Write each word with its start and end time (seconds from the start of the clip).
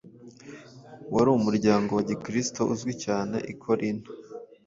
wari 1.13 1.29
umuryango 1.31 1.89
wa 1.93 2.03
Gikristo 2.09 2.61
uzwi 2.73 2.93
cyane 3.03 3.37
i 3.51 3.53
Korinto. 3.63 4.11